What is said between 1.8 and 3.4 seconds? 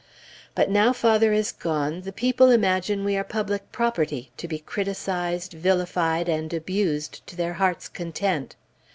the people imagine we are